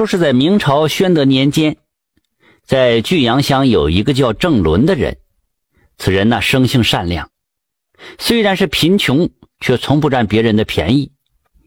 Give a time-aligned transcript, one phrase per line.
[0.00, 1.76] 说是在明朝宣德年间，
[2.64, 5.18] 在巨阳乡有一个叫郑伦的人，
[5.98, 7.28] 此人呢生性善良，
[8.18, 9.28] 虽然是贫穷，
[9.60, 11.12] 却从不占别人的便宜，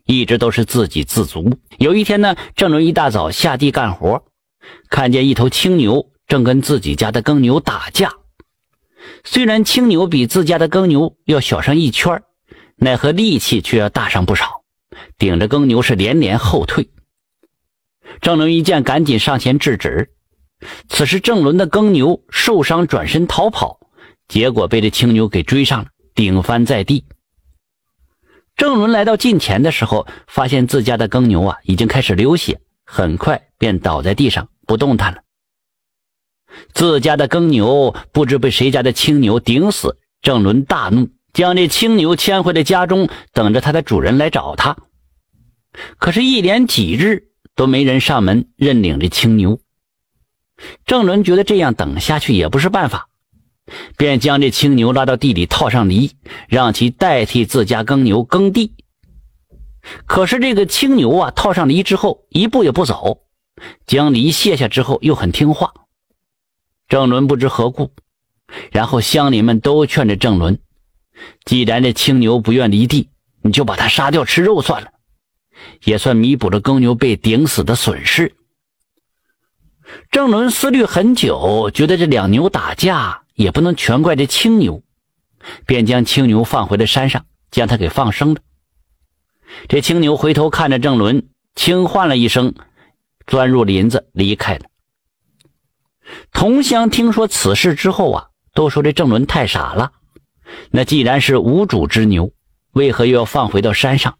[0.07, 1.59] 一直都是自给自足。
[1.77, 4.25] 有一天呢，郑伦一大早下地干活，
[4.89, 8.13] 看见一头青牛正跟自己家的耕牛打架。
[9.23, 12.23] 虽然青牛比自家的耕牛要小上一圈，
[12.77, 14.63] 奈何力气却要大上不少，
[15.19, 16.89] 顶着耕牛是连连后退。
[18.21, 20.11] 郑伦一见，赶紧上前制止。
[20.87, 23.79] 此时，郑伦的耕牛受伤，转身逃跑，
[24.27, 27.05] 结果被这青牛给追上了，顶翻在地。
[28.55, 35.21] 郑伦来到近前的时候，发现自家的耕牛啊已经开始流血，很快便倒在地上不动弹了。
[36.73, 44.77] 自家的耕牛不知被谁家的青牛顶死，郑伦大怒，将这青牛牵回了家中，等着它的主人来找他。
[45.97, 49.59] 可是，一连几日都没人上门认领这青牛。
[50.85, 53.09] 郑伦觉得这样等下去也不是办法，
[53.97, 56.11] 便将这青牛拉到地里套上犁，
[56.47, 58.73] 让其代替自家耕牛耕地。
[60.05, 63.25] 可是这个青牛啊，套上犁之后一步也不走，
[63.85, 65.73] 将犁卸下之后又很听话。
[66.87, 67.91] 郑伦不知何故，
[68.71, 70.59] 然后乡邻们都劝着郑伦
[71.43, 73.09] ：“既然这青牛不愿离地，
[73.41, 74.92] 你就把它杀掉吃肉算了，
[75.83, 78.35] 也算弥补了耕牛被顶死的损失。”
[80.11, 84.81] 郑伦思虑很久，觉得这两牛打架也不能全怪这青牛，
[85.65, 88.41] 便将青牛放回了山上，将它给放生了。
[89.67, 92.55] 这青牛回头看着郑伦，轻唤了一声，
[93.27, 94.65] 钻入林子离开了。
[96.31, 99.91] 同乡听说此事之后啊，都说这郑伦太傻了。
[100.71, 102.31] 那既然是无主之牛，
[102.71, 104.17] 为何又要放回到山上？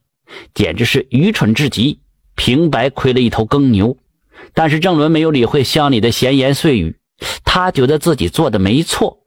[0.54, 2.00] 简直是愚蠢至极，
[2.36, 3.98] 平白亏了一头耕牛。
[4.54, 6.98] 但是郑伦没有理会乡里的闲言碎语，
[7.44, 9.26] 他觉得自己做的没错。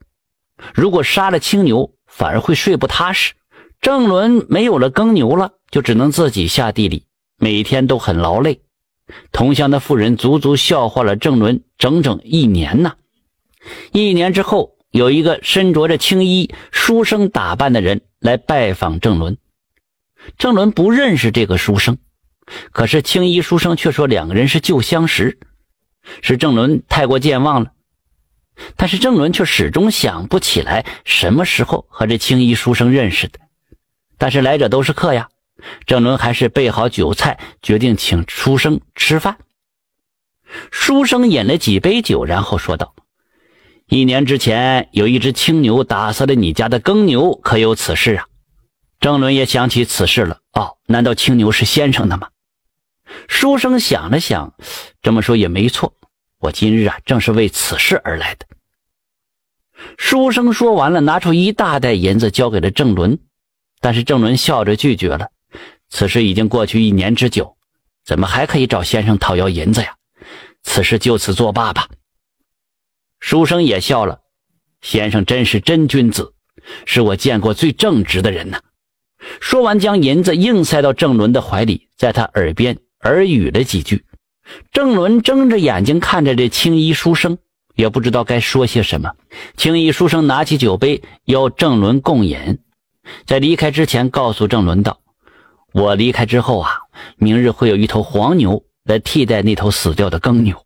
[0.74, 3.34] 如果杀了青牛，反而会睡不踏实。
[3.80, 7.04] 郑伦没有了耕牛了，就只能自己下地里，
[7.38, 8.60] 每天都很劳累。
[9.32, 12.94] 同乡的妇人足足笑话了郑伦整整一年呐。
[13.92, 19.36] 一年之后，有一个身着着青衣、书生打扮的人来拜访郑伦。
[20.38, 21.98] 郑伦不认识这个书生，
[22.72, 25.38] 可是青衣书生却说两个人是旧相识，
[26.22, 27.72] 是郑伦太过健忘了。
[28.76, 33.38] 但是郑伦却始终想不起来什么时候和这青衣书生认识的。
[34.18, 35.28] 但是来者都是客呀。
[35.86, 39.38] 郑伦还是备好酒菜，决定请书生吃饭。
[40.70, 42.94] 书生饮了几杯酒，然后说道
[43.88, 48.26] ：“一年之前，有一只青牛打死了你家的耕牛，可有此事啊？”
[49.06, 50.40] 郑伦也想起此事了。
[50.50, 52.30] 哦，难道青牛是先生的吗？
[53.28, 54.54] 书生想了想，
[55.00, 55.94] 这么说也没错。
[56.40, 58.46] 我今日啊，正是为此事而来的。
[59.96, 63.20] 书生说完了，拿出一大袋银子交给了郑伦，
[63.80, 65.28] 但是郑伦笑着拒绝了。
[65.88, 67.56] 此事已经过去一年之久，
[68.04, 69.94] 怎么还可以找先生讨要银子呀？
[70.64, 71.88] 此事就此作罢吧。
[73.20, 74.22] 书生也笑了，
[74.80, 76.34] 先生真是真君子，
[76.86, 78.60] 是我见过最正直的人呐。
[79.40, 84.04] 说完，将银子硬塞到郑伦的怀里，在他耳边耳语了几句。
[84.72, 87.38] 郑伦睁着眼睛看着这青衣书生，
[87.74, 89.12] 也不知道该说些什么。
[89.56, 92.58] 青衣书生拿起酒杯邀郑伦共饮，
[93.26, 95.00] 在离开之前告诉郑伦道。
[95.72, 96.78] 我离开之后啊，
[97.16, 100.64] 明日会有一头黄牛来替代那头死掉的耕牛。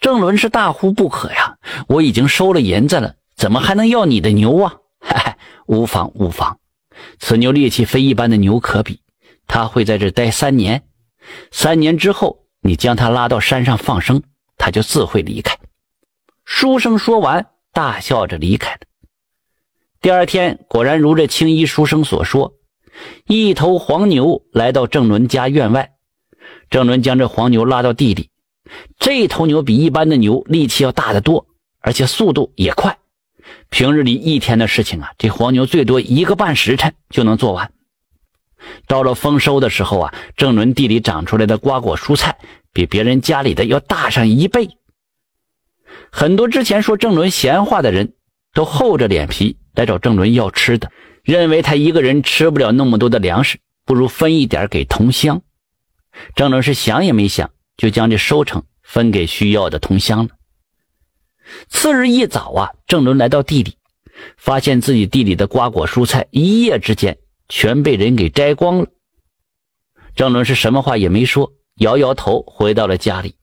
[0.00, 1.56] 郑伦是大呼不可呀！
[1.88, 4.74] 我已经收了银子了，怎么还能要你的牛啊？
[5.00, 5.32] 嘿嘿，
[5.66, 6.58] 无妨无妨，
[7.18, 9.00] 此牛力气非一般的牛可比，
[9.46, 10.84] 他会在这待三年。
[11.50, 14.22] 三年之后，你将他拉到山上放生，
[14.56, 15.58] 他就自会离开。
[16.44, 18.80] 书生说完，大笑着离开了。
[20.00, 22.54] 第二天，果然如这青衣书生所说。
[23.26, 25.92] 一头黄牛来到郑伦家院外，
[26.68, 28.30] 郑伦将这黄牛拉到地里。
[28.98, 31.46] 这头牛比一般的牛力气要大得多，
[31.80, 32.98] 而且速度也快。
[33.70, 37.70] 平日里一天的事情啊，这黄牛最多一个半时辰就能做完。
[38.86, 42.38] 到了丰收的时候啊，郑伦地里长出来的瓜果蔬菜
[42.72, 44.68] 比别人家里的要大上一倍。
[46.10, 48.14] 很多之前说郑伦闲话的人
[48.52, 50.90] 都厚着脸皮来找郑伦要吃的。
[51.24, 55.42] 认为他一个人吃不了那么多的粮食，不如分一点给同乡。
[56.34, 60.30] 郑伦是想也没想，就将这收成分给需要的同乡了。
[61.68, 63.76] 次日一早啊，郑伦来到地里，
[64.36, 67.18] 发现自己地里的瓜果蔬菜一夜之间
[67.48, 68.86] 全被人给摘光了。
[70.14, 73.36] 郑伦是什么话也没说，摇摇头，回到了家里。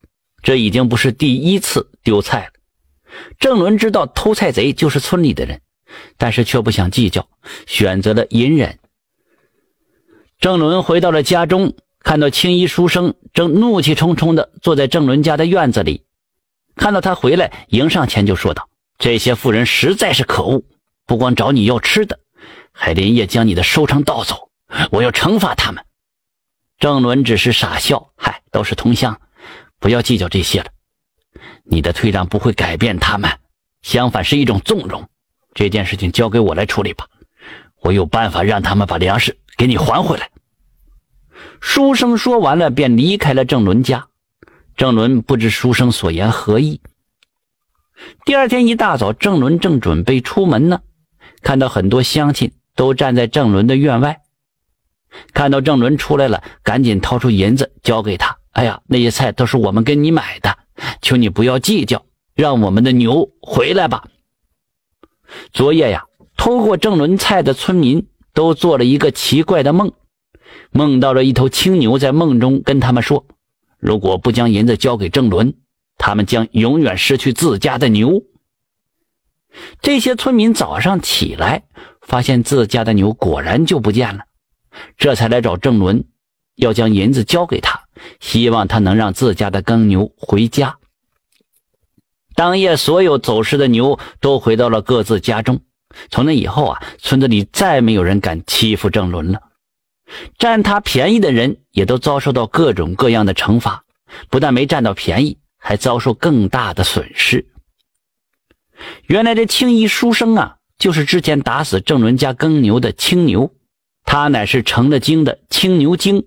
[0.44, 2.52] 这已经不是第一次丢菜了。
[3.40, 5.62] 郑伦知道偷菜贼就是村里的人，
[6.18, 7.28] 但是却不想计较，
[7.66, 8.78] 选择了隐忍。
[10.38, 16.05] 郑伦回到了家中，看到青衣书生正怒气冲冲地坐在郑伦家的院子里。
[16.76, 18.70] 看到他回来，迎上前就说道
[19.00, 20.64] ：“这些妇人实在是可恶，
[21.06, 22.20] 不光找你要吃的，
[22.72, 24.50] 还连夜将你的收成盗走。
[24.92, 25.84] 我要惩罚他们。”
[26.78, 29.20] 郑伦只是傻笑：“嗨，都是同乡，
[29.80, 30.68] 不要计较这些了。
[31.64, 33.32] 你的退让不会改变他们，
[33.82, 35.08] 相反是一种纵容。
[35.54, 37.08] 这件事情交给我来处理吧，
[37.82, 40.30] 我有办法让他们把粮食给你还回来。”
[41.62, 44.08] 书生说完了，便离开了郑伦家。
[44.78, 46.82] 郑伦不知书生所言何意。
[48.26, 50.82] 第二天一大早，郑伦正准备出门呢，
[51.42, 54.20] 看到很多乡亲都站在郑伦的院外。
[55.34, 58.38] 看到郑伦出来了，赶紧掏出银子交给他。
[58.52, 60.58] 哎呀，那些菜都是我们跟你买的，
[61.02, 64.04] 求你不要计较，让我们的牛回来吧。
[65.54, 66.04] 昨夜呀，
[66.36, 69.94] 偷过郑伦菜的村民都做了一个奇怪的梦，
[70.72, 73.26] 梦到了一头青牛在梦中跟他们说。
[73.86, 75.54] 如果不将银子交给郑伦，
[76.00, 78.24] 他们将永远失去自家的牛。
[79.80, 81.62] 这些村民早上起来，
[82.02, 84.24] 发现自家的牛果然就不见了，
[84.98, 86.04] 这才来找郑伦，
[86.56, 87.80] 要将银子交给他，
[88.20, 90.80] 希望他能让自家的耕牛回家。
[92.34, 95.62] 当夜，所有走失的牛都回到了各自家中。
[96.10, 99.40] 从那以后啊，村子里再没有人敢欺负郑伦了。
[100.38, 103.84] 占他便宜的人也都遭受到各种各样的惩罚，
[104.30, 107.48] 不但没占到便宜，还遭受更大的损失。
[109.08, 113.54] 原来这青衣书生啊，就是之前打死郑伦家耕牛的青牛，
[114.04, 116.26] 他乃是成了精的青牛精。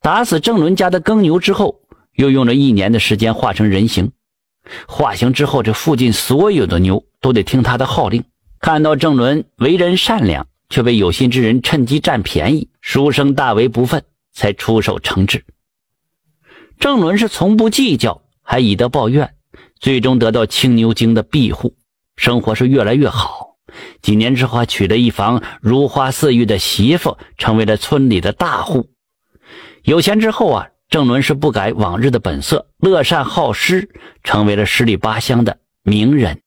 [0.00, 1.80] 打死郑伦家的耕牛之后，
[2.14, 4.12] 又用了一年的时间化成人形。
[4.86, 8.24] 化形之后，这附近所有的牛都得听他的号令。
[8.60, 10.46] 看到郑伦为人善良。
[10.68, 14.02] 却被有心之人趁机占便宜，书生大为不忿，
[14.32, 15.44] 才出手惩治。
[16.78, 19.34] 郑伦是从不计较，还以德报怨，
[19.78, 21.76] 最终得到青牛精的庇护，
[22.16, 23.56] 生活是越来越好。
[24.02, 28.90] 几年之后，还娶了一房如花似玉的媳妇，成为了村里的大户。
[29.82, 33.90] 有钱之后啊，郑伦是不改往日的本色，乐善好施，
[34.22, 36.40] 成为了十里八乡的名人。